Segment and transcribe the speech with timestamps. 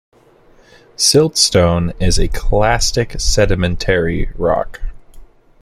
[0.97, 4.81] Siltstone is a clastic sedimentary rock.